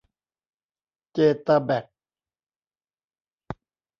[1.13, 1.85] เจตาแบค